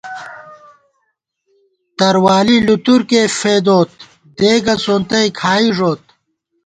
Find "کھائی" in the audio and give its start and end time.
5.39-5.67